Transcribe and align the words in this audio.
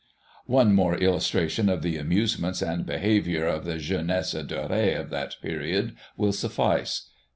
One 0.47 0.73
more 0.73 0.97
illustration 0.97 1.69
of 1.69 1.83
the 1.83 1.95
amusements 1.97 2.63
and 2.63 2.87
behaviour 2.87 3.45
of 3.45 3.65
the 3.65 3.77
jeunesse 3.77 4.31
dork 4.31 4.71
of 4.71 5.11
that 5.11 5.35
period 5.43 5.95
will 6.17 6.33
suffice. 6.33 7.11